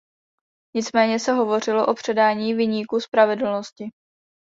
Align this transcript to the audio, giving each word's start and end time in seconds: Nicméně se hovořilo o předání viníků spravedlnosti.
Nicméně 0.75 1.19
se 1.19 1.31
hovořilo 1.31 1.87
o 1.87 1.93
předání 1.93 2.53
viníků 2.53 2.99
spravedlnosti. 2.99 3.91